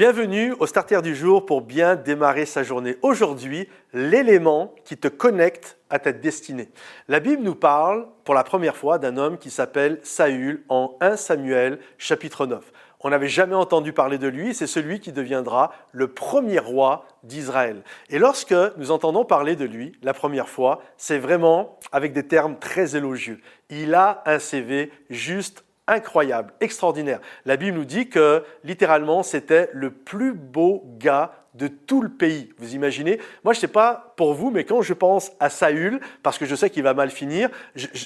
[0.00, 2.96] Bienvenue au Starter du jour pour bien démarrer sa journée.
[3.02, 6.70] Aujourd'hui, l'élément qui te connecte à ta destinée.
[7.06, 11.16] La Bible nous parle pour la première fois d'un homme qui s'appelle Saül en 1
[11.16, 12.64] Samuel chapitre 9.
[13.00, 17.82] On n'avait jamais entendu parler de lui, c'est celui qui deviendra le premier roi d'Israël.
[18.08, 22.58] Et lorsque nous entendons parler de lui la première fois, c'est vraiment avec des termes
[22.58, 23.42] très élogieux.
[23.68, 27.20] Il a un CV juste incroyable, extraordinaire.
[27.44, 32.52] La Bible nous dit que littéralement c'était le plus beau gars de tout le pays.
[32.58, 33.18] Vous imaginez?
[33.44, 36.46] Moi, je ne sais pas pour vous, mais quand je pense à Saül, parce que
[36.46, 37.50] je sais qu'il va mal finir,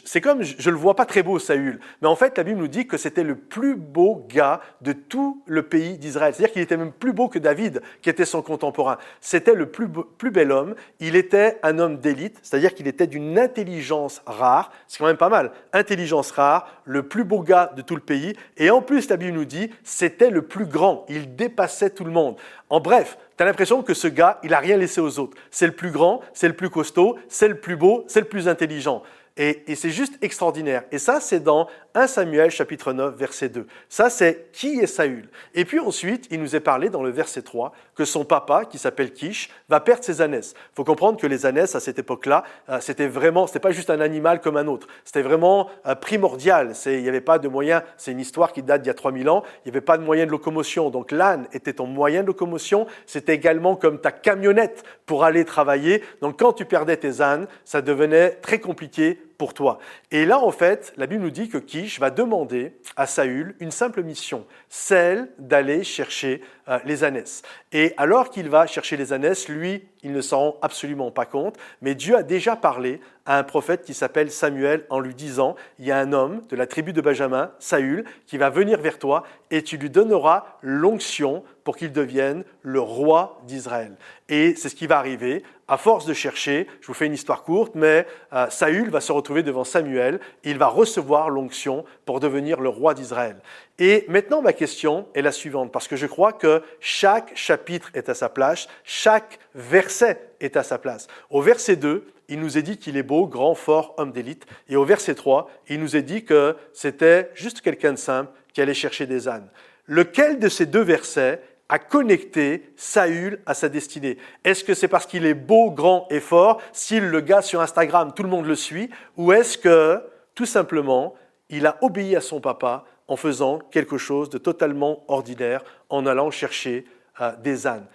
[0.04, 1.80] c'est comme je ne le vois pas très beau, Saül.
[2.00, 5.42] Mais en fait, la Bible nous dit que c'était le plus beau gars de tout
[5.46, 6.34] le pays d'Israël.
[6.34, 8.98] C'est-à-dire qu'il était même plus beau que David, qui était son contemporain.
[9.20, 10.74] C'était le plus, plus bel homme.
[11.00, 14.72] Il était un homme d'élite, c'est-à-dire qu'il était d'une intelligence rare.
[14.88, 15.52] C'est quand même pas mal.
[15.72, 18.34] Intelligence rare, le plus beau gars de tout le pays.
[18.56, 21.04] Et en plus, la Bible nous dit, c'était le plus grand.
[21.08, 22.36] Il dépassait tout le monde.
[22.74, 25.36] En bref, tu as l'impression que ce gars, il n'a rien laissé aux autres.
[25.52, 28.48] C'est le plus grand, c'est le plus costaud, c'est le plus beau, c'est le plus
[28.48, 29.04] intelligent.
[29.36, 30.84] Et, c'est juste extraordinaire.
[30.92, 33.66] Et ça, c'est dans 1 Samuel chapitre 9, verset 2.
[33.88, 35.28] Ça, c'est qui est Saül.
[35.54, 38.78] Et puis ensuite, il nous est parlé dans le verset 3 que son papa, qui
[38.78, 40.54] s'appelle Kish, va perdre ses ânesses.
[40.56, 43.90] Il faut comprendre que les ânesses, à cette époque-là, euh, c'était vraiment, c'était pas juste
[43.90, 44.86] un animal comme un autre.
[45.04, 46.72] C'était vraiment euh, primordial.
[46.86, 49.28] Il n'y avait pas de moyen, c'est une histoire qui date d'il y a 3000
[49.28, 50.90] ans, il n'y avait pas de moyen de locomotion.
[50.90, 52.86] Donc l'âne était ton moyen de locomotion.
[53.06, 56.04] C'était également comme ta camionnette pour aller travailler.
[56.20, 59.78] Donc quand tu perdais tes ânes, ça devenait très compliqué pour toi.
[60.10, 63.70] Et là, en fait, la Bible nous dit que Kish va demander à Saül une
[63.70, 67.42] simple mission, celle d'aller chercher euh, les ânesses.
[67.72, 71.56] Et alors qu'il va chercher les ânesses, lui, il ne s'en rend absolument pas compte,
[71.82, 75.86] mais Dieu a déjà parlé à un prophète qui s'appelle Samuel en lui disant, il
[75.86, 79.24] y a un homme de la tribu de Benjamin, Saül, qui va venir vers toi
[79.50, 83.96] et tu lui donneras l'onction pour qu'il devienne le roi d'Israël.
[84.28, 85.42] Et c'est ce qui va arriver.
[85.66, 89.12] À force de chercher, je vous fais une histoire courte, mais euh, Saül va se
[89.12, 93.36] retrouver devant Samuel, il va recevoir l'onction pour devenir le roi d'Israël.
[93.78, 98.08] Et maintenant, ma question est la suivante, parce que je crois que chaque chapitre est
[98.08, 101.08] à sa place, chaque verset est à sa place.
[101.28, 104.46] Au verset 2, il nous est dit qu'il est beau, grand, fort, homme d'élite.
[104.68, 108.60] Et au verset 3, il nous est dit que c'était juste quelqu'un de simple qui
[108.60, 109.50] allait chercher des ânes.
[109.86, 114.18] Lequel de ces deux versets a connecté Saül à sa destinée?
[114.44, 118.12] Est-ce que c'est parce qu'il est beau, grand et fort S'il le gars sur Instagram,
[118.14, 118.90] tout le monde le suit?
[119.16, 120.00] Ou est-ce que,
[120.34, 121.14] tout simplement,
[121.50, 126.30] il a obéi à son papa en faisant quelque chose de totalement ordinaire, en allant
[126.30, 126.86] chercher
[127.20, 127.86] euh, des ânes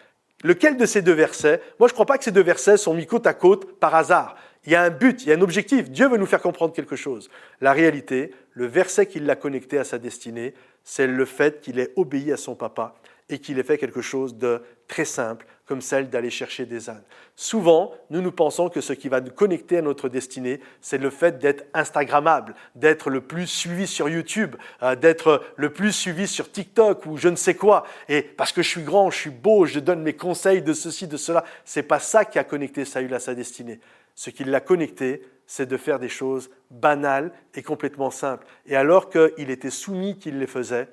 [0.44, 1.62] Lequel de ces deux versets?
[1.80, 3.94] Moi, je ne crois pas que ces deux versets sont mis côte à côte par
[3.94, 4.38] hasard.
[4.66, 5.90] Il y a un but, il y a un objectif.
[5.90, 7.30] Dieu veut nous faire comprendre quelque chose.
[7.60, 10.54] La réalité, le verset qui l'a connecté à sa destinée,
[10.84, 12.96] c'est le fait qu'il ait obéi à son papa
[13.30, 17.04] et qu'il ait fait quelque chose de très simple, comme celle d'aller chercher des ânes.
[17.36, 21.12] Souvent, nous nous pensons que ce qui va nous connecter à notre destinée, c'est le
[21.12, 26.52] fait d'être Instagrammable, d'être le plus suivi sur YouTube, euh, d'être le plus suivi sur
[26.52, 27.86] TikTok ou je ne sais quoi.
[28.10, 31.08] Et parce que je suis grand, je suis beau, je donne mes conseils de ceci,
[31.08, 31.46] de cela.
[31.66, 33.80] C'est pas ça qui a connecté Saül à sa destinée.
[34.16, 38.48] Ce qui l'a connecté, c'est de faire des choses banales et complètement simples.
[38.66, 40.88] Et alors qu'il était soumis qu'il les faisait,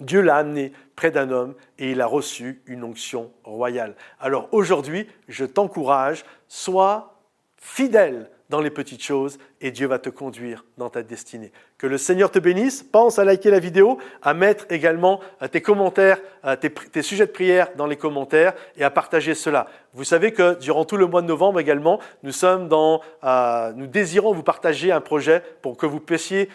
[0.00, 3.94] Dieu l'a amené près d'un homme et il a reçu une onction royale.
[4.20, 7.20] Alors aujourd'hui, je t'encourage, sois
[7.56, 11.52] fidèle dans les petites choses et Dieu va te conduire dans ta destinée.
[11.78, 12.82] Que le Seigneur te bénisse.
[12.82, 17.32] Pense à liker la vidéo, à mettre également euh, tes commentaires, euh, tes, sujets de
[17.32, 19.68] prière dans les commentaires et à partager cela.
[19.94, 23.86] Vous savez que durant tout le mois de novembre également, nous sommes dans, euh, nous
[23.86, 26.48] désirons vous partager un projet pour que vous puissiez,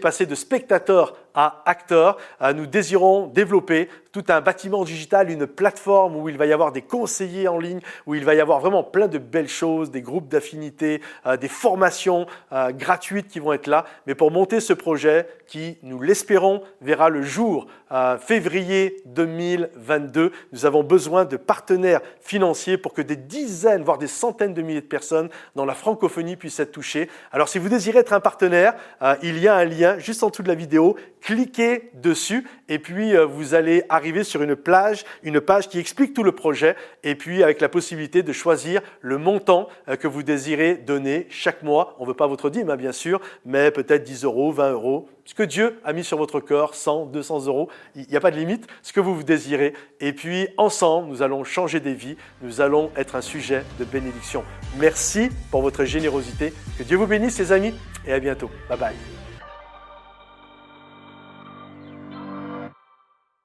[0.00, 2.16] passer de spectateur à acteur.
[2.56, 6.82] nous désirons développer tout un bâtiment digital, une plateforme où il va y avoir des
[6.82, 10.28] conseillers en ligne, où il va y avoir vraiment plein de belles choses, des groupes
[10.28, 11.00] d'affinité,
[11.40, 13.84] des formations gratuites qui vont être là.
[14.06, 20.30] Mais pour monter ce projet qui, nous l'espérons, verra le jour euh, février 2022.
[20.52, 24.80] Nous avons besoin de partenaires financiers pour que des dizaines, voire des centaines de milliers
[24.80, 27.10] de personnes dans la francophonie puissent être touchées.
[27.32, 30.28] Alors si vous désirez être un partenaire, euh, il y a un lien juste en
[30.28, 30.94] dessous de la vidéo.
[31.20, 36.14] Cliquez dessus et puis euh, vous allez arriver sur une plage, une page qui explique
[36.14, 39.68] tout le projet et puis avec la possibilité de choisir le montant
[39.98, 41.96] que vous désirez donner chaque mois.
[41.98, 45.08] On ne veut pas votre dîme, hein, bien sûr, mais peut-être 10 euros 20 euros,
[45.24, 48.30] ce que Dieu a mis sur votre corps, 100, 200 euros, il n'y a pas
[48.30, 49.74] de limite, ce que vous vous désirez.
[50.00, 54.42] Et puis ensemble, nous allons changer des vies, nous allons être un sujet de bénédiction.
[54.78, 56.52] Merci pour votre générosité.
[56.78, 57.74] Que Dieu vous bénisse, les amis,
[58.06, 58.50] et à bientôt.
[58.68, 59.19] Bye bye.